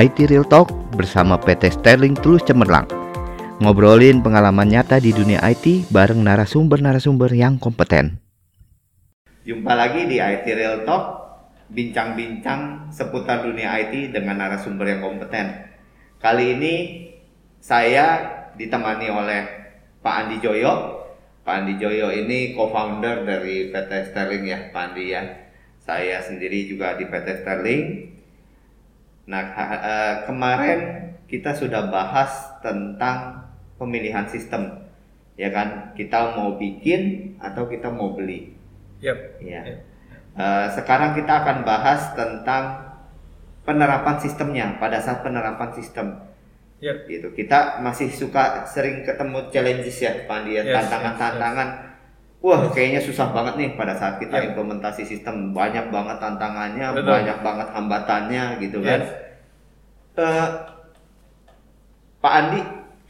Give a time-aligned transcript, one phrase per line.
[0.00, 2.88] IT Real Talk bersama PT Sterling Tulus Cemerlang.
[3.60, 8.16] Ngobrolin pengalaman nyata di dunia IT bareng narasumber-narasumber yang kompeten.
[9.44, 11.04] Jumpa lagi di IT Real Talk,
[11.68, 15.68] bincang-bincang seputar dunia IT dengan narasumber yang kompeten.
[16.16, 16.74] Kali ini
[17.60, 18.24] saya
[18.56, 19.42] ditemani oleh
[20.00, 21.04] Pak Andi Joyo.
[21.44, 25.28] Pak Andi Joyo ini co-founder dari PT Sterling ya, Pak Andi ya.
[25.76, 28.09] Saya sendiri juga di PT Sterling.
[29.30, 33.46] Nah, uh, kemarin kita sudah bahas tentang
[33.78, 34.90] pemilihan sistem.
[35.38, 38.58] Ya kan, kita mau bikin atau kita mau beli.
[38.98, 39.18] Yep.
[39.40, 39.62] Ya.
[39.62, 39.78] Yep.
[40.34, 42.90] Uh, sekarang kita akan bahas tentang
[43.62, 46.18] penerapan sistemnya pada saat penerapan sistem.
[46.82, 46.96] Yep.
[47.06, 47.28] Gitu.
[47.38, 50.62] Kita masih suka sering ketemu challenges ya, Pak Andi, ya.
[50.66, 51.68] Yes, tantangan-tantangan.
[51.70, 51.89] Yes, yes.
[52.40, 54.56] Wah, kayaknya susah banget nih pada saat kita yep.
[54.56, 55.52] implementasi sistem.
[55.52, 57.12] Banyak banget tantangannya, Betul.
[57.12, 59.00] banyak banget hambatannya gitu kan.
[60.16, 60.48] Uh,
[62.24, 62.60] Pak Andi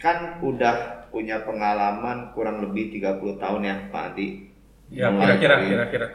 [0.02, 4.50] kan udah punya pengalaman kurang lebih 30 tahun ya, Pak Andi
[4.90, 6.06] Ya, kira-kira kira-kira.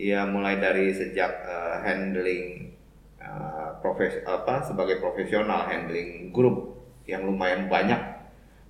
[0.00, 2.72] Iya, mulai dari sejak uh, handling
[3.20, 8.00] uh, profes apa sebagai profesional handling grup yang lumayan banyak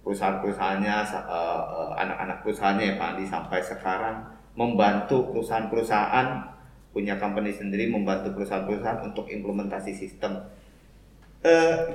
[0.04, 4.16] perusahaan-perusahaannya uh, anak-anak perusahaannya ya Pak Andi sampai sekarang
[4.54, 6.54] membantu perusahaan-perusahaan
[6.94, 10.46] punya company sendiri membantu perusahaan-perusahaan untuk implementasi sistem.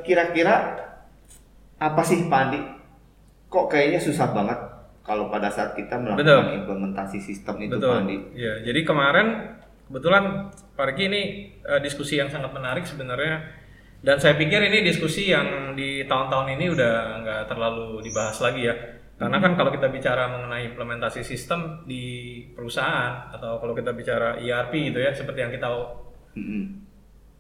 [0.04, 0.76] Kira-kira
[1.80, 2.60] apa sih Pak Andi?
[3.48, 4.60] Kok kayaknya susah banget
[5.10, 6.42] kalau pada saat kita melakukan Betul.
[6.62, 7.90] implementasi sistem itu Betul.
[7.90, 8.18] Pak Andi.
[8.38, 9.28] Ya, jadi kemarin
[9.90, 13.42] kebetulan Pak ini uh, diskusi yang sangat menarik sebenarnya
[14.00, 18.76] dan saya pikir ini diskusi yang di tahun-tahun ini udah nggak terlalu dibahas lagi ya.
[19.20, 24.96] Karena kan kalau kita bicara mengenai implementasi sistem di perusahaan atau kalau kita bicara ERP
[24.96, 25.68] gitu ya seperti yang kita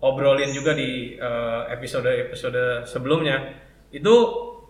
[0.03, 3.55] obrolin juga di uh, episode-episode sebelumnya
[3.95, 4.15] itu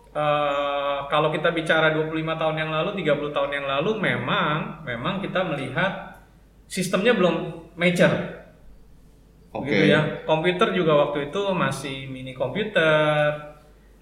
[0.10, 2.10] Uh, kalau kita bicara 25
[2.42, 6.18] tahun yang lalu, 30 tahun yang lalu memang memang kita melihat
[6.66, 8.39] sistemnya belum major.
[9.54, 9.70] Oke.
[9.70, 9.74] Okay.
[9.74, 10.02] Gitu ya.
[10.26, 13.34] Komputer juga waktu itu masih mini komputer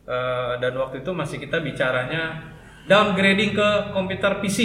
[0.03, 2.53] uh, dan waktu itu masih kita bicaranya
[2.87, 4.59] downgrading ke komputer PC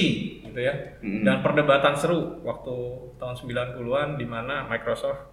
[0.51, 0.75] gitu ya.
[1.03, 1.23] Mm.
[1.23, 2.75] Dan perdebatan seru waktu
[3.19, 5.31] tahun 90-an di mana Microsoft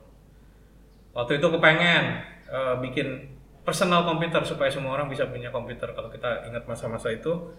[1.13, 2.03] waktu itu kepengen
[2.49, 3.33] uh, bikin
[3.65, 7.53] personal komputer supaya semua orang bisa punya komputer kalau kita ingat masa-masa itu.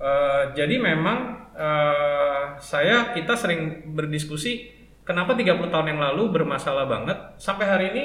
[0.00, 4.79] Uh, jadi memang uh, saya kita sering berdiskusi
[5.10, 8.04] kenapa 30 tahun yang lalu bermasalah banget sampai hari ini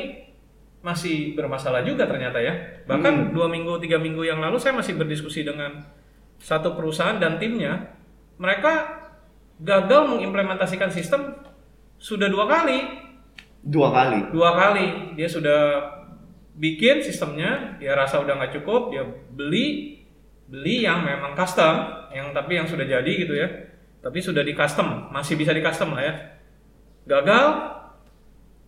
[0.81, 2.81] masih bermasalah juga ternyata ya.
[2.89, 3.31] Bahkan hmm.
[3.33, 5.85] dua minggu tiga minggu yang lalu saya masih berdiskusi dengan
[6.41, 7.93] satu perusahaan dan timnya.
[8.41, 8.73] Mereka
[9.61, 11.37] gagal mengimplementasikan sistem
[12.01, 12.85] sudah dua kali.
[13.65, 14.29] Dua kali.
[14.33, 15.61] Dua kali dia sudah
[16.55, 19.03] bikin sistemnya dia rasa udah nggak cukup dia
[19.35, 19.99] beli
[20.47, 23.49] beli yang memang custom yang tapi yang sudah jadi gitu ya
[23.99, 26.13] tapi sudah di custom masih bisa di custom lah ya
[27.05, 27.45] gagal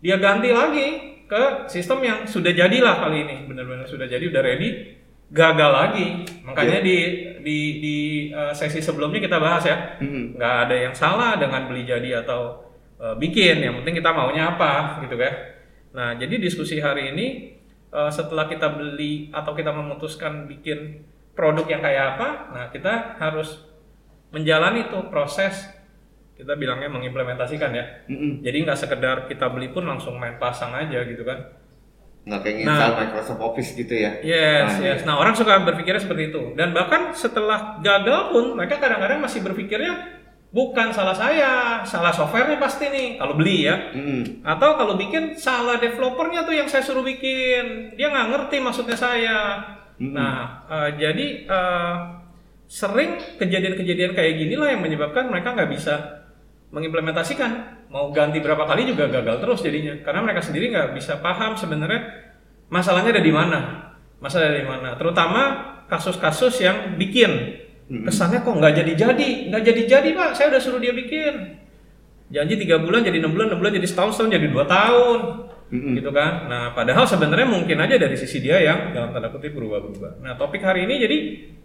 [0.02, 0.88] dia ganti lagi
[1.28, 3.36] ke sistem yang sudah jadilah kali ini.
[3.50, 4.96] Benar-benar sudah jadi udah ready
[5.28, 6.08] gagal lagi.
[6.48, 6.88] Makanya yeah.
[6.88, 6.98] di
[7.44, 7.98] di di
[8.32, 10.00] uh, sesi sebelumnya kita bahas ya.
[10.00, 10.24] Mm-hmm.
[10.40, 12.72] nggak ada yang salah dengan beli jadi atau
[13.02, 13.60] uh, bikin.
[13.60, 15.34] Yang penting kita maunya apa gitu kan.
[15.92, 17.58] Nah jadi diskusi hari ini
[17.92, 21.04] uh, setelah kita beli atau kita memutuskan bikin
[21.38, 23.62] produk yang kayak apa, nah kita harus
[24.34, 25.70] menjalani itu proses
[26.38, 27.86] kita bilangnya mengimplementasikan ya.
[28.06, 28.32] Mm-hmm.
[28.46, 31.50] Jadi nggak sekedar kita beli pun langsung main pasang aja gitu kan.
[32.30, 34.22] Nggak kayak nah, Microsoft Office gitu ya.
[34.22, 35.02] Yes, nah, yes.
[35.02, 36.54] Nah orang suka berpikirnya seperti itu.
[36.54, 40.14] Dan bahkan setelah gagal pun mereka kadang-kadang masih berpikirnya
[40.54, 43.76] bukan salah saya, salah softwarenya pasti nih kalau beli ya.
[43.98, 44.46] Mm.
[44.46, 49.40] Atau kalau bikin salah developernya tuh yang saya suruh bikin, dia nggak ngerti maksudnya saya.
[49.98, 50.14] Mm.
[50.14, 51.96] Nah, uh, jadi uh,
[52.68, 56.27] sering kejadian-kejadian kayak gini lah yang menyebabkan mereka nggak bisa
[56.72, 57.52] mengimplementasikan.
[57.88, 62.28] Mau ganti berapa kali juga gagal terus jadinya, karena mereka sendiri nggak bisa paham sebenarnya
[62.68, 63.60] masalahnya ada di mana,
[64.20, 64.90] masalah ada di mana.
[65.00, 65.42] Terutama
[65.88, 67.64] kasus-kasus yang bikin.
[67.88, 70.36] Kesannya kok nggak jadi jadi nggak jadi jadi pak.
[70.36, 71.64] Saya udah suruh dia bikin.
[72.28, 75.20] Janji tiga bulan jadi enam bulan enam bulan jadi setahun setahun jadi dua tahun.
[75.68, 76.00] Mm-hmm.
[76.00, 76.48] gitu kan?
[76.48, 80.40] Nah padahal sebenarnya mungkin aja dari sisi dia yang dalam tanda kutip berubah berubah nah
[80.40, 81.18] topik hari ini jadi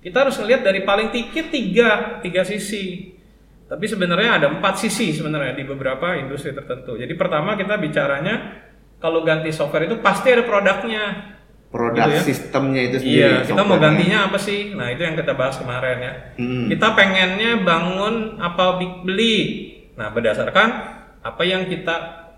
[0.03, 3.15] kita harus lihat dari paling dikit tiga tiga sisi
[3.73, 8.61] tapi sebenarnya ada empat sisi sebenarnya di beberapa industri tertentu jadi pertama kita bicaranya
[9.01, 11.33] kalau ganti software itu pasti ada produknya
[11.73, 12.23] produk gitu ya.
[12.23, 13.33] sistemnya itu sendiri.
[13.33, 14.77] Iya, kita mau gantinya apa sih?
[14.77, 16.13] Nah, itu yang kita bahas kemarin ya.
[16.37, 16.69] Hmm.
[16.69, 19.37] Kita pengennya bangun apa beli.
[19.97, 20.69] Nah, berdasarkan
[21.25, 22.29] apa yang kita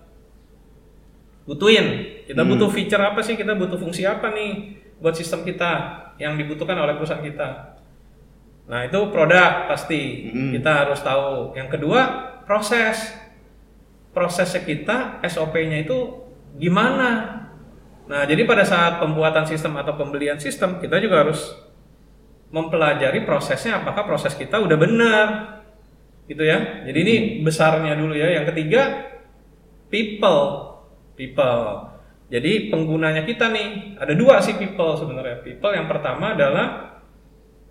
[1.43, 2.15] butuhin.
[2.31, 2.49] Kita hmm.
[2.55, 3.35] butuh feature apa sih?
[3.35, 5.71] Kita butuh fungsi apa nih buat sistem kita
[6.15, 7.74] yang dibutuhkan oleh perusahaan kita.
[8.65, 10.51] Nah, itu produk pasti hmm.
[10.57, 11.53] kita harus tahu.
[11.53, 12.01] Yang kedua,
[12.49, 13.13] proses.
[14.15, 16.23] Prosesnya kita, SOP-nya itu
[16.55, 17.43] gimana?
[18.07, 21.51] Nah, jadi pada saat pembuatan sistem atau pembelian sistem, kita juga harus
[22.55, 25.27] mempelajari prosesnya apakah proses kita udah benar.
[26.31, 26.87] Gitu ya.
[26.87, 28.39] Jadi ini besarnya dulu ya.
[28.39, 28.81] Yang ketiga,
[29.91, 30.79] people.
[31.19, 31.91] People.
[32.31, 35.43] Jadi penggunanya kita nih, ada dua sih people sebenarnya.
[35.43, 36.94] People yang pertama adalah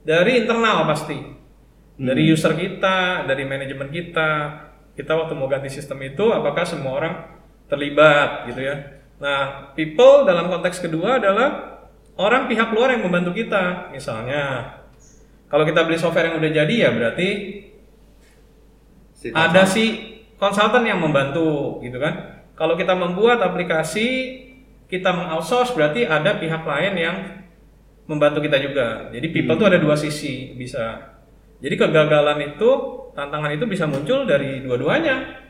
[0.05, 1.17] dari internal pasti.
[1.95, 2.33] Dari hmm.
[2.37, 4.31] user kita, dari manajemen kita.
[4.95, 7.15] Kita waktu mau ganti sistem itu, apakah semua orang
[7.67, 9.03] terlibat gitu ya.
[9.19, 11.81] Nah, people dalam konteks kedua adalah
[12.15, 13.91] orang pihak luar yang membantu kita.
[13.91, 14.77] Misalnya,
[15.51, 17.29] kalau kita beli software yang udah jadi ya berarti
[19.15, 19.85] si ada si
[20.39, 22.45] konsultan yang membantu gitu kan.
[22.55, 24.39] Kalau kita membuat aplikasi,
[24.87, 27.17] kita mengoutsource berarti ada pihak lain yang
[28.05, 29.09] membantu kita juga.
[29.13, 29.73] Jadi people itu hmm.
[29.73, 31.15] ada dua sisi bisa.
[31.61, 32.71] Jadi kegagalan itu,
[33.17, 35.45] tantangan itu bisa muncul dari dua-duanya.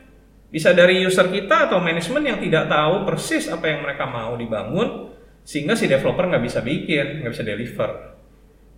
[0.47, 5.11] Bisa dari user kita atau manajemen yang tidak tahu persis apa yang mereka mau dibangun,
[5.43, 7.91] sehingga si developer nggak bisa bikin, nggak bisa deliver.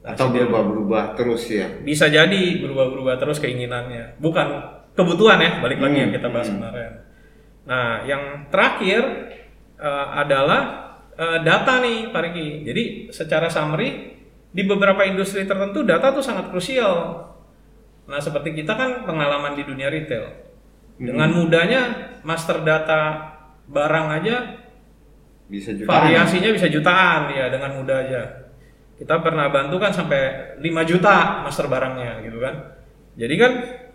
[0.02, 1.70] Nah, atau berubah-berubah terus ya?
[1.84, 4.18] Bisa jadi berubah-berubah terus keinginannya.
[4.18, 4.48] Bukan
[4.98, 6.04] kebutuhan ya, balik lagi hmm.
[6.08, 6.56] yang kita bahas hmm.
[6.58, 6.92] kemarin.
[7.68, 9.04] Nah, yang terakhir
[9.78, 10.87] uh, adalah
[11.18, 12.48] uh, data nih Pak Riki.
[12.64, 14.16] Jadi secara summary
[14.54, 17.28] di beberapa industri tertentu data tuh sangat krusial.
[18.08, 20.48] Nah seperti kita kan pengalaman di dunia retail.
[20.98, 21.38] Dengan hmm.
[21.38, 21.82] mudahnya
[22.24, 23.34] master data
[23.68, 24.36] barang aja
[25.52, 25.92] bisa jutaan.
[26.08, 28.22] Variasinya bisa jutaan ya dengan mudah aja.
[28.98, 32.56] Kita pernah bantu kan sampai 5 juta master barangnya gitu kan.
[33.14, 33.52] Jadi kan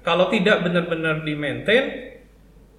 [0.06, 2.11] kalau tidak benar-benar di maintain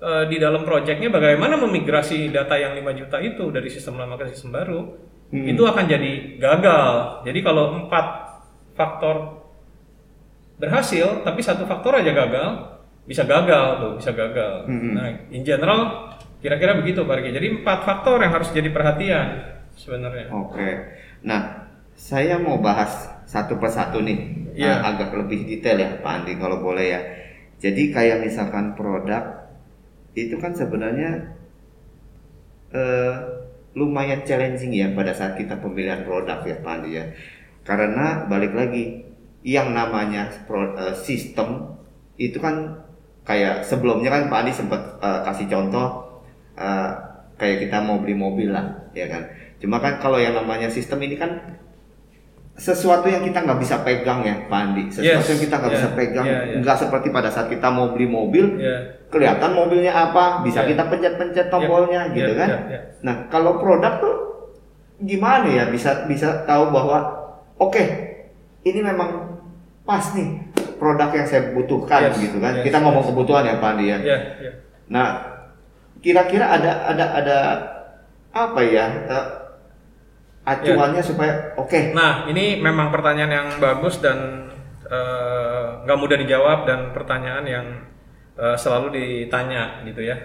[0.03, 4.27] uh, di dalam proyeknya bagaimana memigrasi data yang 5 juta itu dari sistem lama ke
[4.35, 4.79] sistem baru
[5.31, 5.47] hmm.
[5.47, 6.93] itu akan jadi gagal.
[7.23, 8.05] Jadi kalau empat
[8.75, 9.47] faktor
[10.59, 12.49] berhasil tapi satu faktor aja gagal
[13.03, 14.67] bisa gagal tuh bisa gagal.
[14.67, 14.93] Hmm.
[14.93, 16.11] Nah in general
[16.43, 17.31] kira-kira begitu Pak Riki.
[17.31, 19.27] Jadi empat faktor yang harus jadi perhatian
[19.79, 20.27] sebenarnya.
[20.35, 20.69] Oke.
[21.23, 24.83] Nah saya mau bahas satu persatu nih yeah.
[24.83, 27.01] agak lebih detail ya Pak Andi kalau boleh ya.
[27.63, 29.42] Jadi kayak misalkan produk
[30.13, 31.33] itu kan sebenarnya
[32.73, 33.13] uh,
[33.73, 37.05] lumayan challenging ya pada saat kita pemilihan produk ya Pak Andi ya.
[37.65, 39.01] Karena balik lagi
[39.41, 41.73] yang namanya pro, uh, sistem
[42.21, 42.85] itu kan
[43.25, 46.21] kayak sebelumnya kan Pak Andi sempat uh, kasih contoh
[46.53, 46.91] uh,
[47.41, 49.25] kayak kita mau beli mobil lah ya kan.
[49.57, 51.52] Cuma kan kalau yang namanya sistem ini kan
[52.53, 55.31] sesuatu yang kita nggak bisa pegang ya Pak Andi sesuatu yes.
[55.33, 55.79] yang kita nggak yeah.
[55.81, 56.59] bisa pegang yeah, yeah.
[56.61, 58.93] nggak seperti pada saat kita mau beli mobil yeah.
[59.09, 60.69] kelihatan mobilnya apa bisa yeah.
[60.69, 62.15] kita pencet-pencet tombolnya yeah.
[62.15, 62.39] gitu yeah.
[62.39, 62.61] kan yeah.
[62.69, 62.81] Yeah.
[63.01, 64.15] nah kalau produk tuh
[65.01, 67.25] gimana ya bisa bisa tahu bahwa
[67.57, 67.87] oke okay,
[68.69, 69.41] ini memang
[69.81, 70.45] pas nih
[70.77, 72.21] produk yang saya butuhkan yes.
[72.21, 72.69] gitu kan yes.
[72.69, 74.19] kita ngomong kebutuhan ya Pak Andi ya yeah.
[74.37, 74.53] Yeah.
[74.93, 75.07] nah
[76.05, 77.37] kira-kira ada ada ada
[78.29, 79.42] apa ya uh,
[80.43, 81.07] acuannya ya.
[81.07, 81.71] supaya oke.
[81.71, 81.83] Okay.
[81.95, 84.51] Nah, ini memang pertanyaan yang bagus dan
[84.83, 87.65] eh, nggak uh, mudah dijawab dan pertanyaan yang
[88.35, 90.17] uh, selalu ditanya gitu ya.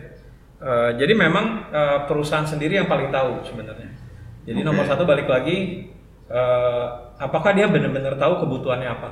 [0.59, 3.95] Uh, jadi memang uh, perusahaan sendiri yang paling tahu sebenarnya.
[4.43, 4.67] Jadi okay.
[4.67, 5.87] nomor satu balik lagi,
[6.27, 9.11] uh, apakah dia benar-benar tahu kebutuhannya apa?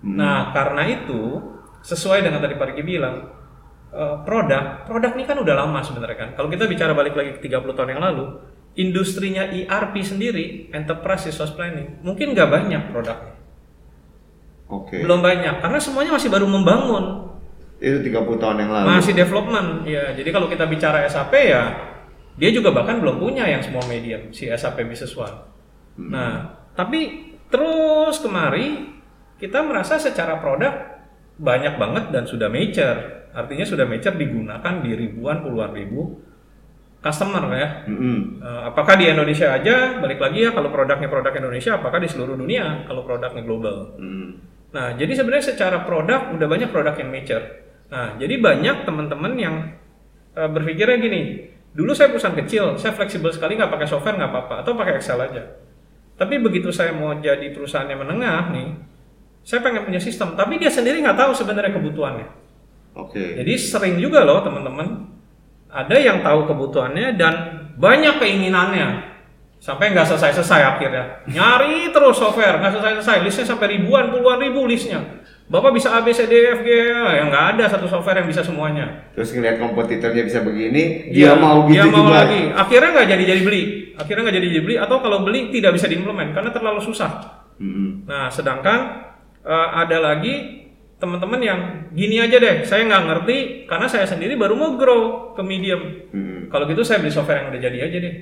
[0.00, 0.16] Hmm.
[0.16, 1.52] Nah, karena itu
[1.84, 3.28] sesuai dengan tadi Pak Riki bilang,
[3.92, 6.30] uh, produk, produk ini kan udah lama sebenarnya kan.
[6.32, 11.54] Kalau kita bicara balik lagi ke 30 tahun yang lalu, industrinya ERP sendiri, enterprise resource
[11.54, 13.34] planning, mungkin nggak banyak produknya.
[14.66, 14.98] Oke.
[14.98, 15.00] Okay.
[15.06, 17.30] Belum banyak, karena semuanya masih baru membangun.
[17.78, 18.86] Itu 30 tahun yang lalu.
[18.90, 20.14] Masih development, ya.
[20.16, 21.62] Jadi kalau kita bicara SAP ya,
[22.34, 25.36] dia juga bahkan belum punya yang semua medium, si SAP Business One.
[25.94, 26.10] Hmm.
[26.10, 26.32] Nah,
[26.74, 28.90] tapi terus kemari
[29.38, 30.74] kita merasa secara produk
[31.38, 33.30] banyak banget dan sudah mature.
[33.34, 36.18] Artinya sudah mature digunakan di ribuan puluhan ribu
[37.04, 37.84] customer ya.
[37.84, 38.40] Mm-hmm.
[38.72, 40.00] Apakah di Indonesia aja?
[40.00, 43.92] Balik lagi ya kalau produknya produk Indonesia, apakah di seluruh dunia kalau produknya global?
[44.00, 44.28] Mm.
[44.72, 47.44] Nah, jadi sebenarnya secara produk udah banyak produk yang mature.
[47.92, 49.54] Nah, jadi banyak teman-teman yang
[50.34, 51.22] uh, berpikirnya gini,
[51.76, 55.20] dulu saya perusahaan kecil, saya fleksibel sekali nggak pakai software nggak apa-apa atau pakai Excel
[55.20, 55.44] aja.
[56.18, 58.68] Tapi begitu saya mau jadi perusahaan yang menengah nih,
[59.44, 62.26] saya pengen punya sistem, tapi dia sendiri nggak tahu sebenarnya kebutuhannya.
[62.98, 63.14] Oke.
[63.14, 63.28] Okay.
[63.44, 65.14] Jadi sering juga loh teman-teman
[65.74, 67.34] ada yang tahu kebutuhannya dan
[67.74, 69.10] banyak keinginannya
[69.58, 75.02] sampai nggak selesai-selesai akhirnya nyari terus software nggak selesai-selesai listnya sampai ribuan puluhan ribu listnya
[75.44, 78.28] Bapak bisa A, B, C, D, E, F, G, ya nggak ada satu software yang
[78.32, 79.12] bisa semuanya.
[79.12, 82.16] Terus ngeliat kompetitornya bisa begini, Dia, dia mau gitu dia mau juga.
[82.24, 82.42] lagi.
[82.48, 83.62] Akhirnya nggak jadi jadi beli.
[83.92, 87.44] Akhirnya nggak jadi jadi beli atau kalau beli tidak bisa diimplement karena terlalu susah.
[87.60, 88.08] Mm-mm.
[88.08, 88.78] Nah, sedangkan
[89.44, 90.63] eh, ada lagi
[91.04, 91.60] teman-teman yang
[91.92, 93.36] gini aja deh, saya nggak ngerti
[93.68, 96.08] karena saya sendiri baru mau grow ke medium.
[96.08, 96.48] Mm-mm.
[96.48, 98.14] Kalau gitu saya beli software yang udah jadi aja deh.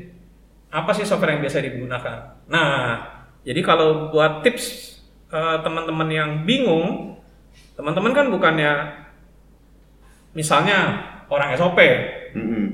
[0.74, 2.42] Apa sih software yang biasa digunakan?
[2.50, 2.98] Nah,
[3.46, 4.98] jadi kalau buat tips
[5.30, 7.14] eh, teman-teman yang bingung,
[7.78, 8.72] teman-teman kan bukannya
[10.34, 11.78] misalnya orang SOP,
[12.34, 12.64] Mm-mm.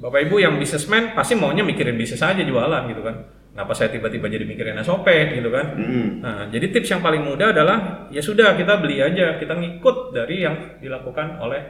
[0.00, 3.20] Bapak Ibu yang bisnismen pasti maunya mikirin bisnis aja jualan gitu kan.
[3.52, 5.76] Kenapa saya tiba-tiba jadi mikirin SOP gitu kan?
[5.76, 6.24] Mm-mm.
[6.24, 10.40] Nah, jadi tips yang paling mudah adalah ya sudah kita beli aja, kita ngikut dari
[10.40, 11.60] yang dilakukan oleh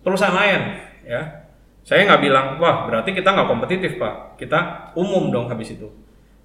[0.00, 0.60] perusahaan lain,
[1.04, 1.44] ya.
[1.84, 5.92] Saya nggak bilang wah berarti kita nggak kompetitif pak, kita umum dong habis itu.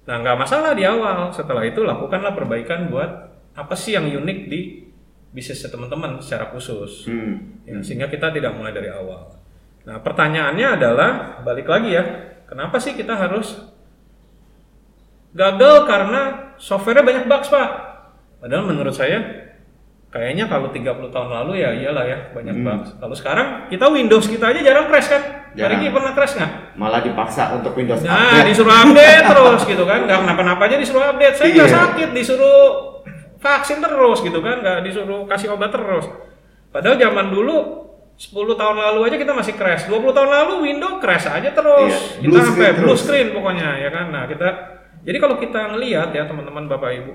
[0.04, 3.08] Nah nggak masalah di awal, setelah itu lakukanlah perbaikan buat
[3.56, 4.84] apa sih yang unik di
[5.32, 7.64] bisnis teman-teman secara khusus, Mm.
[7.64, 9.32] ya, sehingga kita tidak mulai dari awal.
[9.88, 11.10] Nah pertanyaannya adalah
[11.40, 12.04] balik lagi ya,
[12.44, 13.69] kenapa sih kita harus
[15.32, 16.20] gagal karena
[16.56, 17.68] softwarenya banyak bugs pak.
[18.38, 19.20] Padahal menurut saya
[20.08, 22.66] kayaknya kalau 30 tahun lalu ya iyalah ya banyak Hmm.
[22.66, 22.88] bugs.
[22.96, 25.22] Kalau sekarang kita Windows kita aja jarang crash kan?
[25.52, 25.78] Jarang.
[25.78, 26.52] Hari ini pernah crash nggak?
[26.74, 28.46] Malah dipaksa untuk Windows Nah update.
[28.48, 30.00] disuruh update terus gitu kan?
[30.04, 31.34] Nggak kenapa-napa aja disuruh update.
[31.36, 31.76] Saya nggak Iya.
[31.76, 32.62] sakit disuruh
[33.38, 34.56] vaksin terus gitu kan?
[34.58, 36.06] Nggak disuruh kasih obat terus.
[36.70, 37.56] Padahal zaman dulu
[38.14, 39.86] 10 tahun lalu aja kita masih crash.
[39.86, 41.94] 20 tahun lalu Windows crash aja terus.
[42.16, 42.98] Iya, kita blue sampai screen blue terus.
[43.00, 44.06] screen pokoknya ya kan.
[44.10, 44.48] Nah, kita
[45.00, 47.12] jadi kalau kita ngelihat ya teman-teman Bapak Ibu,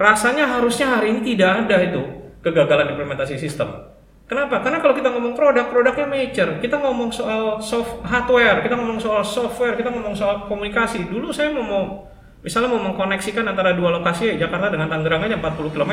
[0.00, 2.02] rasanya harusnya hari ini tidak ada itu
[2.40, 3.98] kegagalan implementasi sistem.
[4.28, 4.60] Kenapa?
[4.60, 6.60] Karena kalau kita ngomong produk, produknya mature.
[6.60, 11.08] Kita ngomong soal soft hardware, kita ngomong soal software, kita ngomong soal komunikasi.
[11.08, 11.84] Dulu saya mau mau
[12.44, 15.92] misalnya mau mengkoneksikan antara dua lokasi ya, Jakarta dengan Tangerang aja 40 km.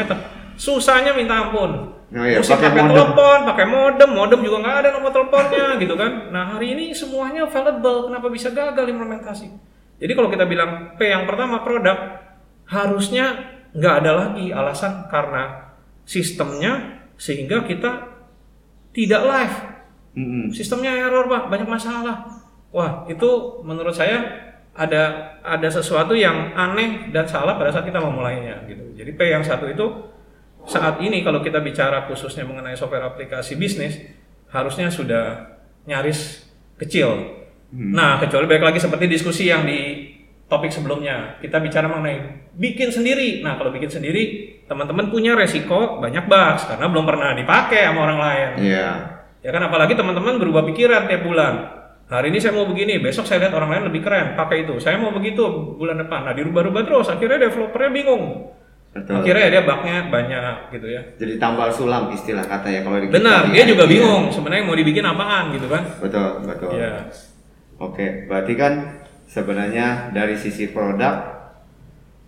[0.59, 1.95] Susahnya minta ampun.
[2.11, 5.95] Oh iya, Mesti pakai pakai telepon, pakai modem, modem juga nggak ada nomor teleponnya gitu
[5.95, 6.11] kan.
[6.29, 9.75] Nah hari ini semuanya available, kenapa bisa gagal implementasi?
[9.95, 12.19] Jadi kalau kita bilang P yang pertama produk,
[12.67, 15.71] harusnya nggak ada lagi alasan karena
[16.07, 18.11] sistemnya sehingga kita
[18.95, 19.55] tidak live.
[20.15, 20.45] Mm-mm.
[20.55, 22.27] Sistemnya error pak, banyak masalah.
[22.71, 24.23] Wah itu menurut saya
[24.75, 28.83] ada ada sesuatu yang aneh dan salah pada saat kita memulainya gitu.
[28.95, 30.11] Jadi P yang satu itu
[30.67, 33.95] saat ini kalau kita bicara khususnya mengenai software aplikasi bisnis
[34.51, 35.55] harusnya sudah
[35.87, 36.43] nyaris
[36.75, 37.43] kecil.
[37.75, 40.12] Nah kecuali baik lagi seperti diskusi yang di
[40.48, 43.44] topik sebelumnya kita bicara mengenai bikin sendiri.
[43.44, 44.24] Nah kalau bikin sendiri
[44.65, 48.50] teman-teman punya resiko banyak bugs karena belum pernah dipakai sama orang lain.
[48.63, 48.89] Iya.
[49.44, 51.53] Ya kan apalagi teman-teman berubah pikiran tiap bulan.
[52.05, 54.77] Hari ini saya mau begini, besok saya lihat orang lain lebih keren, pakai itu.
[54.77, 55.41] Saya mau begitu
[55.74, 56.22] bulan depan.
[56.22, 57.10] Nah, dirubah-rubah terus.
[57.10, 58.53] Akhirnya developernya bingung.
[58.94, 59.25] Betul.
[59.25, 61.01] Akhirnya dia bugnya banyak gitu ya.
[61.17, 63.91] Jadi tambal sulam istilah kata ya kalau di Benar, dia di juga ya.
[63.91, 65.84] bingung sebenarnya mau dibikin apaan gitu kan.
[65.98, 66.70] Betul, betul.
[66.77, 67.10] Iya.
[67.75, 68.74] Oke, berarti kan
[69.27, 71.36] sebenarnya dari sisi produk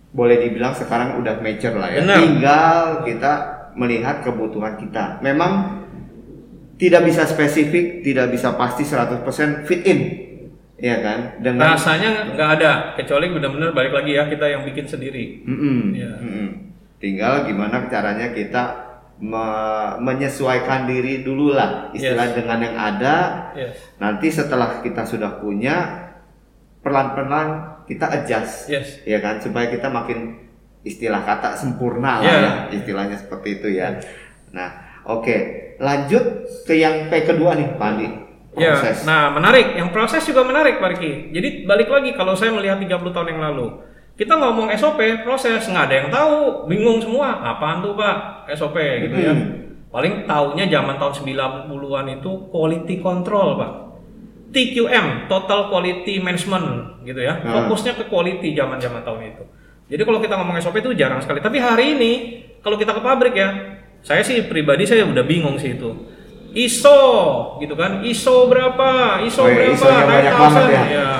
[0.08, 2.00] boleh dibilang sekarang udah mature lah ya.
[2.04, 2.18] Benar.
[2.20, 3.32] Tinggal kita
[3.76, 5.20] melihat kebutuhan kita.
[5.20, 5.84] Memang
[6.78, 9.24] tidak bisa spesifik, tidak bisa pasti 100%
[9.68, 10.00] fit in.
[10.78, 11.18] Iya kan?
[11.42, 15.42] Dengan Rasanya nggak ada, kecuali benar-benar balik lagi ya kita yang bikin sendiri.
[15.42, 16.12] Mm-mm, Iya.
[16.22, 16.48] mm-mm.
[16.98, 18.87] Tinggal gimana caranya kita
[19.18, 22.36] me- menyesuaikan diri dulu lah istilah Yes.
[22.36, 23.16] dengan yang ada.
[23.52, 23.74] Yes.
[23.96, 26.06] Nanti setelah kita sudah punya
[26.80, 27.48] pelan-pelan
[27.84, 29.02] kita adjust, Yes.
[29.02, 30.38] ya kan supaya kita makin
[30.80, 32.38] istilah kata sempurna lah Iya.
[32.38, 33.98] ya istilahnya seperti itu ya.
[34.50, 34.70] Nah,
[35.04, 35.36] oke
[35.78, 36.24] lanjut
[36.64, 38.08] ke yang P kedua nih Pak Andi.
[38.56, 39.06] Ya, Proses.
[39.06, 39.78] nah menarik.
[39.78, 41.30] Yang proses juga menarik, Pak Riki.
[41.30, 43.66] Jadi balik lagi kalau saya melihat 30 tahun yang lalu,
[44.18, 47.38] kita ngomong SOP, proses nggak ada yang tahu, bingung semua.
[47.38, 49.30] Apaan tuh Pak SOP gitu ya?
[49.30, 49.78] Hmm.
[49.94, 53.72] Paling taunya zaman tahun 90-an itu quality control, Pak.
[54.48, 56.66] TQM, Total Quality Management
[57.06, 57.38] gitu ya.
[57.38, 57.70] Hmm.
[57.70, 59.44] Fokusnya ke quality zaman-zaman tahun itu.
[59.88, 61.38] Jadi kalau kita ngomong SOP itu jarang sekali.
[61.38, 62.12] Tapi hari ini
[62.58, 63.48] kalau kita ke pabrik ya,
[64.02, 65.94] saya sih pribadi saya udah bingung sih itu.
[66.58, 66.98] ISO
[67.62, 70.82] gitu kan, ISO berapa, ISO Oh iya, berapa, ISO-nya banyak 9000, banget ya.
[70.90, 71.10] ya.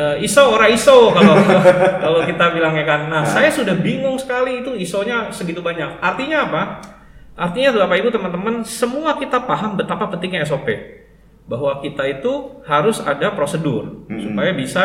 [0.00, 1.36] Ya, ISO ora ISO kalau
[2.04, 3.12] kalau kita bilangnya kan.
[3.12, 6.00] Nah, saya sudah bingung sekali itu ISO-nya segitu banyak.
[6.00, 6.62] Artinya apa?
[7.36, 10.72] Artinya Bapak Ibu teman-teman, semua kita paham betapa pentingnya SOP.
[11.44, 14.32] Bahwa kita itu harus ada prosedur Mm-mm.
[14.32, 14.84] supaya bisa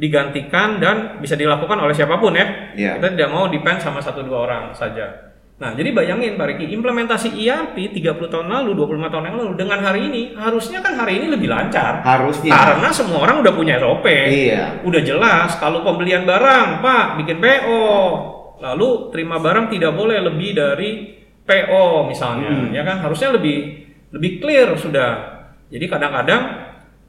[0.00, 2.74] digantikan dan bisa dilakukan oleh siapa pun ya.
[2.74, 2.98] Iya.
[2.98, 5.29] Kita tidak mau depend sama satu dua orang saja.
[5.60, 9.78] Nah, jadi bayangin Pak Riki, implementasi ERP 30 tahun lalu, 25 tahun yang lalu dengan
[9.84, 12.00] hari ini, harusnya kan hari ini lebih lancar.
[12.00, 12.48] Harusnya.
[12.48, 14.08] Karena semua orang udah punya SOP.
[14.08, 14.80] Iya.
[14.88, 17.84] Udah jelas kalau pembelian barang, Pak, bikin PO.
[18.60, 21.16] lalu terima barang tidak boleh lebih dari
[21.48, 22.76] PO misalnya, hmm.
[22.76, 25.10] ya kan harusnya lebih lebih clear sudah.
[25.72, 26.60] Jadi kadang-kadang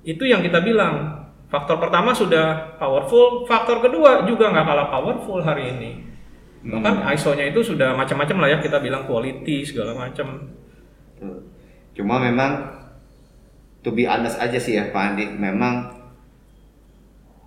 [0.08, 5.76] itu yang kita bilang faktor pertama sudah powerful, faktor kedua juga nggak kalah powerful hari
[5.76, 6.11] ini.
[6.62, 6.78] Hmm.
[6.78, 10.46] Bahkan ISO-nya itu sudah macam-macam lah ya kita bilang quality segala macam.
[11.18, 11.42] Hmm.
[11.98, 12.70] Cuma memang
[13.82, 15.90] to be honest aja sih ya Pak Andi, memang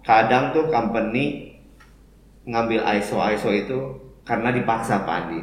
[0.02, 1.56] kadang tuh company
[2.44, 3.78] ngambil ISO ISO itu
[4.26, 5.40] karena dipaksa Pak Andi,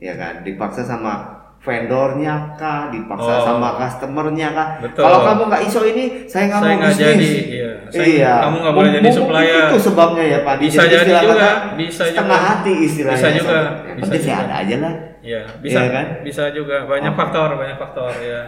[0.00, 0.42] ya kan?
[0.42, 1.31] Dipaksa sama
[1.62, 3.42] vendornya kah, dipaksa oh.
[3.46, 4.68] sama customernya kah.
[4.98, 6.98] Kalau kamu nggak ISO ini, saya nggak mau bisnis.
[6.98, 7.72] Jadi, iya.
[7.86, 8.34] Saya, iya.
[8.42, 9.66] Kamu nggak boleh jadi supplier.
[9.70, 10.54] Itu sebabnya ya Pak.
[10.58, 11.50] Bisa jadi, jadi juga.
[11.78, 12.50] Bisa setengah juga.
[12.50, 13.14] hati istilahnya.
[13.22, 13.58] Bisa juga.
[13.86, 14.94] Yang penting sih ada aja lah.
[15.22, 15.42] Iya.
[15.62, 16.06] Bisa ya, kan?
[16.26, 16.76] Bisa juga.
[16.90, 17.18] Banyak oh.
[17.22, 18.40] faktor, banyak faktor ya.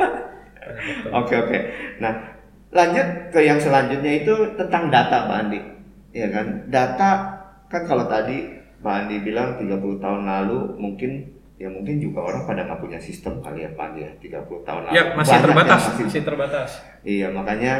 [1.14, 1.58] Oke oke.
[2.02, 2.12] Nah
[2.74, 5.60] lanjut ke yang selanjutnya itu tentang data Pak Andi.
[6.10, 6.66] Ya kan.
[6.66, 7.10] Data
[7.70, 11.33] kan kalau tadi Pak Andi bilang 30 tahun lalu mungkin
[11.64, 14.92] ya mungkin juga orang pada nggak punya sistem kali ya Pak ya 30 tahun lalu.
[14.92, 16.70] Ya masih Banyak terbatas, masih, masih terbatas.
[17.00, 17.72] Iya makanya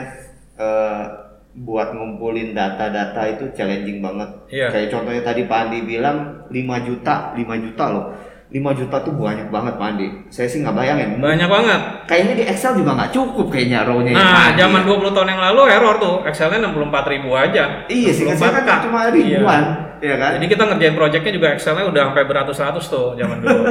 [0.56, 1.04] uh,
[1.52, 4.30] buat ngumpulin data-data itu challenging banget.
[4.48, 4.72] Iya.
[4.72, 8.06] Kayak contohnya tadi Pak Andi bilang 5 juta, 5 juta loh.
[8.48, 10.06] 5 juta tuh banyak banget Pak Andi.
[10.32, 11.20] Saya sih nggak bayangin.
[11.20, 11.80] Banyak banget.
[12.08, 14.16] Kayaknya di Excel juga nggak cukup kayaknya row-nya.
[14.16, 16.16] Nah, zaman 20 tahun yang lalu error tuh.
[16.24, 17.84] Excelnya 64 ribu aja.
[17.92, 19.60] Iya sih, kan kan cuma ribuan.
[19.60, 20.30] Iya Iya kan?
[20.36, 23.62] Jadi kita ngerjain projectnya juga Excelnya udah sampai beratus-ratus tuh zaman dulu.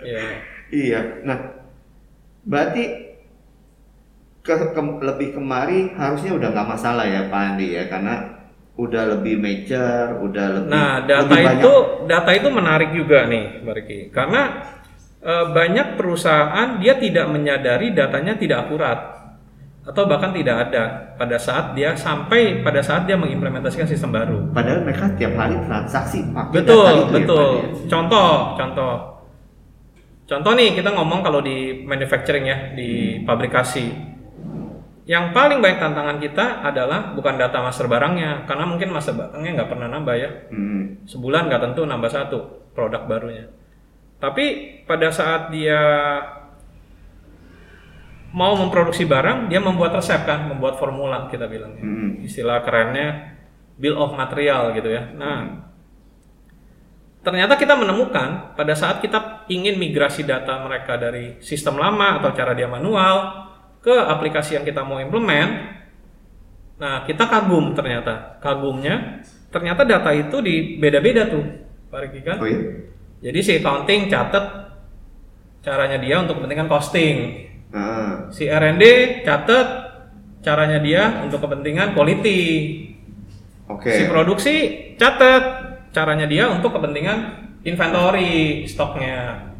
[0.00, 0.22] Iya.
[0.72, 1.00] Iya.
[1.28, 1.38] Nah,
[2.42, 2.84] berarti
[4.40, 8.40] ke, ke, lebih kemari harusnya udah nggak masalah ya Pak Andi ya karena
[8.80, 12.08] udah lebih mature, udah lebih Nah, data lebih itu banyak.
[12.08, 13.98] data itu menarik juga nih, Barki.
[14.08, 14.42] Karena
[15.20, 19.19] e, banyak perusahaan dia tidak menyadari datanya tidak akurat
[19.90, 24.38] atau bahkan tidak ada pada saat dia sampai pada saat dia mengimplementasikan sistem baru.
[24.54, 27.50] Padahal mereka tiap hari transaksi pakai betul, data itu ya, betul.
[27.50, 28.94] Ya, contoh, contoh,
[30.30, 33.26] contoh nih kita ngomong kalau di manufacturing ya di hmm.
[33.26, 33.86] pabrikasi,
[35.10, 39.70] yang paling banyak tantangan kita adalah bukan data master barangnya karena mungkin master barangnya nggak
[39.74, 41.10] pernah nambah ya, hmm.
[41.10, 42.38] sebulan nggak tentu nambah satu
[42.78, 43.50] produk barunya.
[44.22, 44.44] Tapi
[44.86, 45.82] pada saat dia
[48.30, 51.74] mau memproduksi barang, dia membuat resep kan, membuat formula kita bilang.
[51.78, 52.22] Hmm.
[52.22, 53.38] Istilah kerennya
[53.74, 55.10] bill of material gitu ya.
[55.16, 55.54] Nah, hmm.
[57.26, 62.54] ternyata kita menemukan pada saat kita ingin migrasi data mereka dari sistem lama atau cara
[62.54, 63.48] dia manual
[63.82, 65.80] ke aplikasi yang kita mau implement.
[66.80, 68.38] Nah, kita kagum ternyata.
[68.40, 71.44] Kagumnya ternyata data itu di beda-beda tuh,
[71.90, 72.38] Pak Riki kan?
[72.38, 72.88] Oh, iya?
[73.20, 74.44] Jadi si accounting catat
[75.60, 78.30] caranya dia untuk kepentingan costing Hmm.
[78.34, 78.82] Si R&D
[79.22, 79.66] catat
[80.42, 82.40] caranya dia untuk kepentingan quality.
[83.70, 83.90] Oke.
[83.90, 83.96] Okay.
[83.96, 84.54] Si produksi
[84.98, 85.42] catat
[85.94, 87.18] caranya dia untuk kepentingan
[87.62, 89.50] inventory stoknya.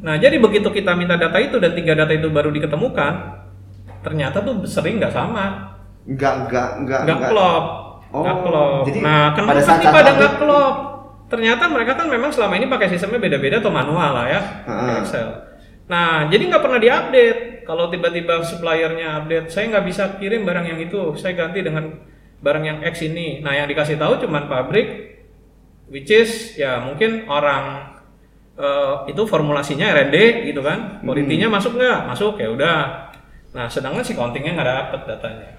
[0.00, 3.12] Nah, jadi begitu kita minta data itu dan tiga data itu baru diketemukan,
[4.00, 5.76] ternyata tuh sering nggak sama.
[6.08, 7.64] Nggak nggak nggak nggak klop.
[8.10, 8.82] Oh, nggak klop.
[8.88, 10.76] Jadi nah, kenapa pada sih pada nggak klop?
[11.30, 15.28] Ternyata mereka kan memang selama ini pakai sistemnya beda-beda atau manual lah ya, uh Excel.
[15.86, 20.82] Nah, jadi nggak pernah diupdate kalau tiba-tiba suppliernya update saya nggak bisa kirim barang yang
[20.82, 22.02] itu saya ganti dengan
[22.42, 23.38] barang yang X ini.
[23.46, 25.14] Nah yang dikasih tahu cuman pabrik
[25.86, 27.94] which is ya mungkin orang
[28.58, 30.98] uh, itu formulasinya R&D gitu kan?
[31.06, 31.46] Quality hmm.
[31.46, 32.10] masuk nggak?
[32.10, 32.78] Masuk ya udah.
[33.54, 35.50] Nah sedangkan si countingnya nggak dapet datanya.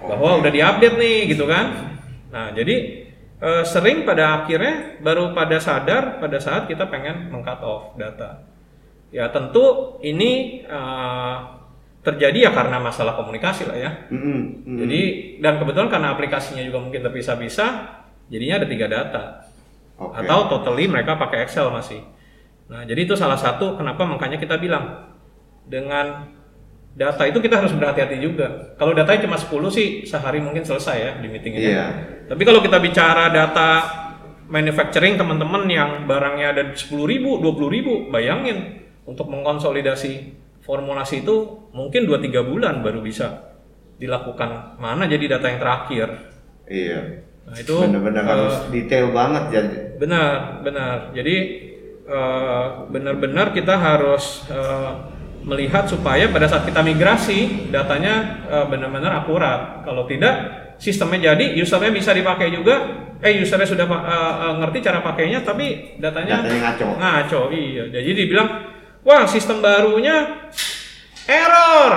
[0.00, 1.92] Bahwa udah diupdate nih gitu kan?
[2.32, 3.04] Nah jadi
[3.36, 8.51] uh, sering pada akhirnya baru pada sadar pada saat kita pengen mengcut off data
[9.12, 11.62] Ya tentu ini uh,
[12.02, 13.90] terjadi ya karena masalah komunikasi lah ya.
[14.10, 14.76] Mm -hmm.
[14.82, 15.00] Jadi
[15.38, 17.70] dan kebetulan karena aplikasinya juga mungkin terpisah-pisah,
[18.26, 19.22] jadinya ada tiga data.
[19.94, 20.26] Okay.
[20.26, 22.02] Atau totally mereka pakai Excel masih.
[22.66, 25.14] Nah jadi itu salah satu kenapa makanya kita bilang
[25.62, 26.26] dengan
[26.92, 28.74] data itu kita harus berhati-hati juga.
[28.76, 31.70] Kalau datanya cuma 10 sih sehari mungkin selesai ya di meeting ini.
[31.70, 31.90] Yeah.
[32.26, 33.70] Tapi kalau kita bicara data
[34.50, 42.06] manufacturing teman-teman yang barangnya ada 10 ribu, 20 ribu, bayangin untuk mengkonsolidasi formulasi itu mungkin
[42.06, 43.52] 2-3 bulan baru bisa
[43.98, 46.08] dilakukan mana jadi data yang terakhir.
[46.66, 47.00] Iya.
[47.42, 50.96] Nah itu benar-benar uh, harus detail banget jadi benar benar.
[51.14, 51.36] Jadi
[52.06, 55.10] uh, benar-benar kita harus uh,
[55.42, 59.82] melihat supaya pada saat kita migrasi datanya uh, benar-benar akurat.
[59.82, 60.34] Kalau tidak
[60.78, 63.10] sistemnya jadi usernya bisa dipakai juga.
[63.22, 66.86] Eh usernya sudah uh, uh, ngerti cara pakainya tapi datanya, datanya ngaco.
[66.98, 67.86] ngaco iya.
[67.86, 68.48] Jadi dibilang
[69.02, 70.50] wah sistem barunya
[71.26, 71.92] error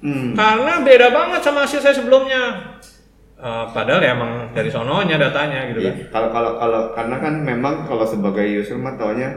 [0.00, 0.32] hmm.
[0.36, 2.76] karena beda banget sama hasil saya sebelumnya
[3.36, 5.92] Uh, padahal ya emang dari sononya datanya gitu iya.
[5.92, 5.96] kan.
[6.08, 9.28] Kalau kalau kalau karena kan memang kalau sebagai user mah taunya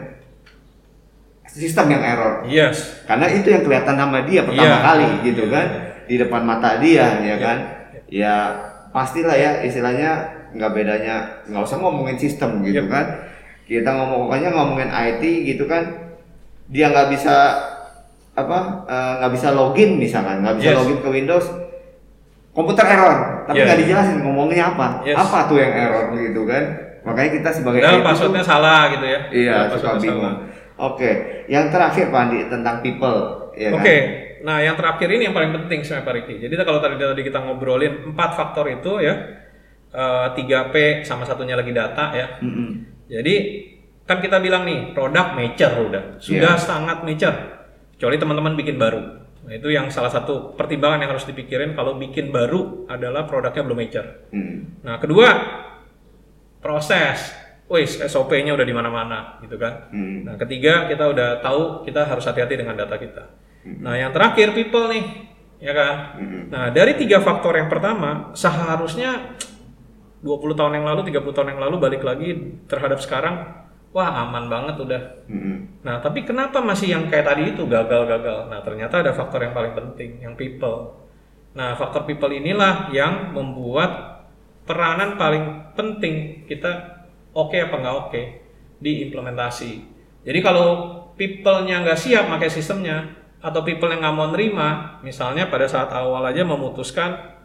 [1.52, 2.48] sistem yang error.
[2.48, 3.04] Yes.
[3.04, 4.80] Karena itu yang kelihatan sama dia pertama yeah.
[4.88, 5.52] kali gitu yeah.
[5.52, 5.68] kan
[6.08, 7.38] di depan mata dia ya yeah.
[7.44, 7.58] kan.
[8.08, 8.36] Ya
[8.96, 10.12] pastilah ya istilahnya
[10.56, 11.16] nggak bedanya
[11.52, 13.28] nggak usah ngomongin sistem gitu kan.
[13.68, 16.09] Kita ngomong pokoknya ngomongin IT gitu kan.
[16.70, 17.36] Dia nggak bisa
[18.40, 20.78] apa eh, nggak uh, bisa login misalkan nggak bisa yes.
[20.80, 21.46] login ke Windows
[22.56, 23.82] komputer error tapi nggak yeah.
[23.84, 25.18] dijelasin ngomongnya apa yes.
[25.20, 26.64] apa tuh yang error gitu kan
[27.04, 30.36] makanya kita sebagai Dalam passwordnya salah gitu ya iya suka bingung
[30.80, 31.12] oke
[31.48, 33.18] yang terakhir Pak Andi tentang people
[33.56, 34.00] ya oke okay.
[34.00, 34.08] kan?
[34.40, 37.40] nah yang terakhir ini yang paling penting sebenarnya Pak Riki jadi kalau tadi tadi kita
[37.44, 39.16] ngobrolin empat faktor itu ya
[39.92, 42.70] eh, tiga uh, P sama satunya lagi data ya mm -hmm.
[43.12, 43.36] jadi
[44.10, 46.66] kan kita bilang nih produk mature udah sudah yeah.
[46.66, 47.38] sangat mature
[47.94, 49.20] kecuali teman-teman bikin baru
[49.50, 53.78] Nah, itu yang salah satu pertimbangan yang harus dipikirin kalau bikin baru adalah produknya belum
[53.82, 54.30] mature.
[54.30, 54.78] Hmm.
[54.86, 55.28] Nah, kedua
[56.62, 57.34] proses.
[57.70, 59.90] Wis, SOP-nya udah di mana-mana gitu kan.
[59.90, 60.26] Hmm.
[60.26, 63.26] Nah, ketiga kita udah tahu kita harus hati-hati dengan data kita.
[63.66, 63.86] Hmm.
[63.86, 65.06] Nah, yang terakhir people nih,
[65.62, 65.96] ya kan.
[66.18, 66.42] Hmm.
[66.54, 69.38] Nah, dari tiga faktor yang pertama seharusnya
[70.22, 73.59] 20 tahun yang lalu, 30 tahun yang lalu balik lagi terhadap sekarang
[73.90, 75.02] wah aman banget udah.
[75.26, 75.56] Mm-hmm.
[75.82, 78.50] Nah tapi kenapa masih yang kayak tadi itu gagal-gagal?
[78.50, 80.94] Nah ternyata ada faktor yang paling penting, yang people.
[81.58, 84.22] Nah faktor people inilah yang membuat
[84.70, 87.02] peranan paling penting kita
[87.34, 88.26] oke okay apa nggak oke okay
[88.78, 89.72] di implementasi.
[90.24, 90.68] Jadi kalau
[91.18, 96.22] people-nya nggak siap pakai sistemnya atau people yang nggak mau nerima, misalnya pada saat awal
[96.30, 97.40] aja memutuskan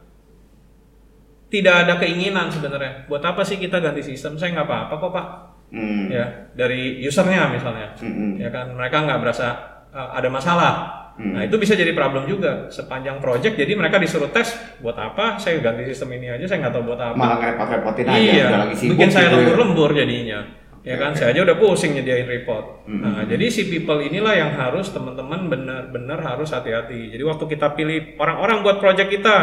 [1.48, 3.06] tidak ada keinginan sebenarnya.
[3.06, 4.36] Buat apa sih kita ganti sistem?
[4.36, 5.26] Saya nggak apa-apa kok pak
[5.74, 6.06] hmm.
[6.08, 8.38] ya dari usernya misalnya hmm.
[8.38, 9.46] ya kan mereka nggak berasa
[9.90, 10.72] uh, ada masalah
[11.18, 11.34] hmm.
[11.34, 15.58] nah itu bisa jadi problem juga sepanjang project jadi mereka disuruh tes buat apa saya
[15.58, 18.46] ganti sistem ini aja saya nggak tahu buat apa malah repot-repotin aja iya.
[18.46, 19.38] udah lagi sibuk bikin saya gitu ya.
[19.42, 20.40] lembur-lembur jadinya
[20.84, 23.00] ya kan saya aja udah pusing nyediain report hmm.
[23.02, 28.14] nah jadi si people inilah yang harus teman-teman benar-benar harus hati-hati jadi waktu kita pilih
[28.22, 29.36] orang-orang buat project kita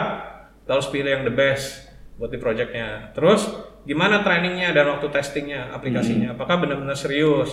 [0.72, 1.91] harus pilih yang the best
[2.22, 3.50] buat di projectnya terus
[3.82, 6.36] gimana trainingnya dan waktu testingnya aplikasinya, hmm.
[6.38, 7.50] apakah benar-benar serius.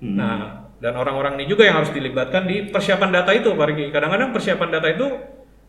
[0.00, 0.16] Hmm.
[0.16, 0.38] Nah,
[0.80, 3.92] dan orang-orang ini juga yang harus dilibatkan di persiapan data itu, Pak Riki.
[3.92, 5.08] Kadang-kadang persiapan data itu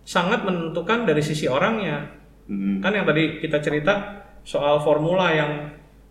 [0.04, 2.12] sangat menentukan dari sisi orangnya.
[2.48, 2.84] Hmm.
[2.84, 3.94] Kan yang tadi kita cerita
[4.44, 5.52] soal formula yang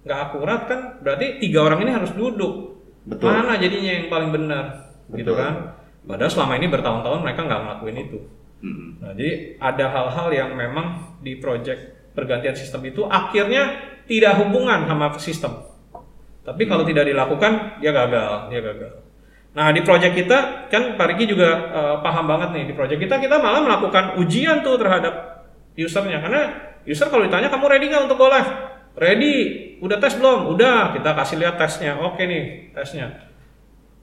[0.00, 2.80] nggak akurat kan, berarti tiga orang ini harus duduk.
[3.04, 3.32] Betul.
[3.32, 4.64] Mana jadinya yang paling benar,
[5.12, 5.18] gitu Betul.
[5.20, 5.54] gitu kan?
[6.00, 8.18] Padahal selama ini bertahun-tahun mereka nggak ngelakuin itu.
[8.60, 8.88] Hmm.
[9.00, 13.78] Nah, jadi ada hal-hal yang memang di project pergantian sistem itu akhirnya
[14.10, 15.62] tidak hubungan sama sistem.
[16.42, 18.92] Tapi kalau tidak dilakukan, dia gagal, dia gagal.
[19.50, 20.38] Nah di project kita
[20.70, 24.62] kan Pak Riki juga uh, paham banget nih di project kita kita malah melakukan ujian
[24.62, 25.42] tuh terhadap
[25.74, 26.42] usernya karena
[26.86, 28.50] user kalau ditanya kamu ready nggak untuk go live?
[28.94, 29.34] Ready,
[29.78, 30.50] udah tes belum?
[30.50, 31.98] Udah, kita kasih lihat tesnya.
[31.98, 33.30] Oke nih tesnya.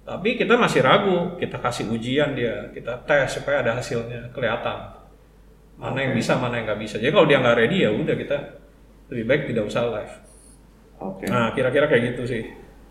[0.08, 4.97] Tapi kita masih ragu, kita kasih ujian dia, kita tes supaya ada hasilnya kelihatan
[5.78, 6.96] mana yang bisa, mana yang nggak bisa.
[6.98, 8.38] Jadi kalau dia nggak ready ya udah kita
[9.14, 10.14] lebih baik tidak usah live.
[10.98, 11.26] Oke.
[11.26, 11.28] Okay.
[11.30, 12.44] Nah, kira-kira kayak gitu sih.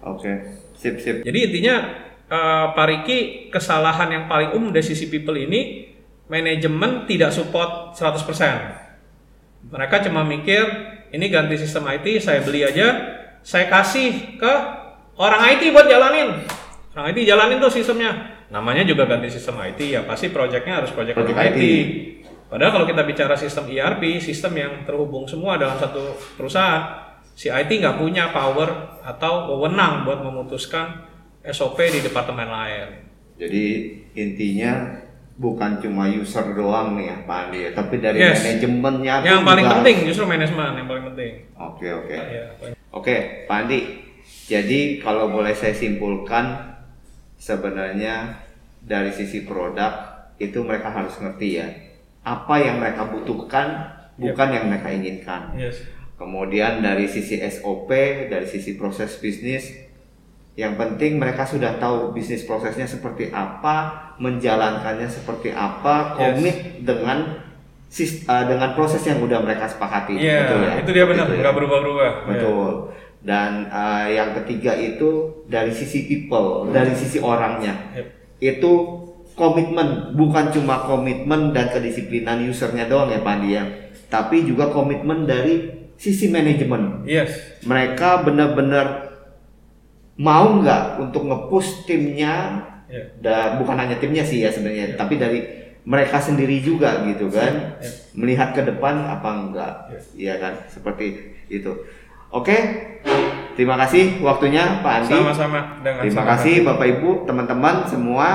[0.06, 0.22] Oke.
[0.22, 0.34] Okay.
[0.78, 1.16] Sip, sip.
[1.26, 1.76] Jadi intinya
[2.30, 5.90] uh, Pak Riki kesalahan yang paling umum dari sisi people ini
[6.30, 9.66] manajemen tidak support 100%.
[9.66, 10.62] Mereka cuma mikir
[11.10, 12.86] ini ganti sistem IT, saya beli aja,
[13.42, 14.52] saya kasih ke
[15.18, 16.44] orang IT buat jalanin.
[16.94, 18.36] Orang IT jalanin tuh sistemnya.
[18.46, 21.58] Namanya juga ganti sistem IT ya pasti projectnya harus project, project IT.
[21.58, 21.62] IT.
[22.46, 27.68] Padahal kalau kita bicara sistem ERP, sistem yang terhubung semua dalam satu perusahaan, si IT
[27.68, 31.04] nggak punya power atau wewenang buat memutuskan
[31.42, 32.88] SOP di departemen lain.
[33.36, 33.66] Jadi
[34.14, 35.02] intinya
[35.36, 38.40] bukan cuma user doang nih ya Pak Andi, ya, tapi dari yes.
[38.40, 39.74] manajemennya yang paling juga...
[39.76, 41.32] penting justru manajemen yang paling penting.
[41.60, 42.16] Oke oke.
[42.16, 42.44] Ya,
[42.88, 43.80] oke Pak Andi,
[44.48, 46.78] jadi kalau boleh saya simpulkan
[47.36, 48.40] sebenarnya
[48.80, 49.92] dari sisi produk
[50.40, 51.68] itu mereka harus ngerti ya
[52.26, 54.54] apa yang mereka butuhkan bukan yep.
[54.58, 55.42] yang mereka inginkan.
[55.54, 55.78] Yes.
[56.18, 57.92] Kemudian dari sisi SOP,
[58.26, 59.70] dari sisi proses bisnis,
[60.56, 66.82] yang penting mereka sudah tahu bisnis prosesnya seperti apa, menjalankannya seperti apa, komit yes.
[66.82, 67.18] dengan
[67.92, 70.16] uh, dengan proses yang udah mereka sepakati.
[70.16, 70.72] Yeah, betul ya.
[70.80, 71.36] Itu dia benar, ya?
[71.36, 71.56] nggak ya?
[71.60, 72.10] berubah-berubah.
[72.32, 72.72] Betul.
[72.72, 73.04] Yeah.
[73.26, 78.06] Dan uh, yang ketiga itu dari sisi people, dari sisi orangnya, yep.
[78.40, 78.72] itu
[79.36, 83.62] komitmen bukan cuma komitmen dan kedisiplinan usernya doang ya Pak ya.
[84.08, 85.70] Tapi juga komitmen dari
[86.00, 87.04] sisi manajemen.
[87.04, 87.60] Yes.
[87.68, 89.12] Mereka benar-benar
[90.16, 92.64] mau nggak untuk ngepush timnya?
[92.86, 93.18] Yeah.
[93.18, 94.98] dan bukan hanya timnya sih ya sebenarnya yeah.
[94.98, 95.42] tapi dari
[95.82, 97.82] mereka sendiri juga gitu kan?
[97.82, 97.90] Ya.
[98.14, 99.74] melihat ke depan apa enggak?
[99.90, 100.00] Ya.
[100.14, 100.54] iya kan?
[100.70, 101.74] Seperti itu.
[102.30, 102.54] Oke
[103.58, 105.18] terima kasih waktunya Pak Andi.
[105.18, 105.60] Sama-sama.
[105.82, 108.28] Terima kasih Bapak Ibu teman-teman semua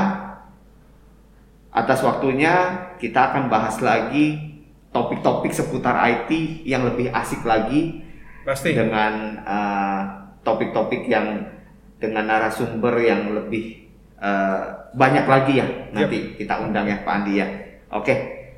[1.71, 4.51] atas waktunya kita akan bahas lagi
[4.91, 6.31] topik-topik seputar IT
[6.67, 8.03] yang lebih asik lagi
[8.43, 8.75] Pasti.
[8.75, 10.01] dengan uh,
[10.43, 11.47] topik-topik yang
[12.01, 13.87] dengan narasumber yang lebih
[14.19, 16.35] uh, banyak lagi ya nanti yep.
[16.43, 17.47] kita undang ya Pak Andi ya.
[17.91, 18.15] Oke,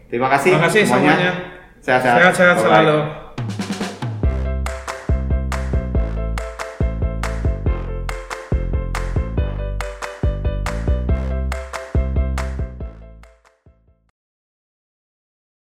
[0.10, 0.58] terima kasih.
[0.58, 1.32] Terima kasih semuanya.
[1.84, 2.98] Sehat-sehat selalu.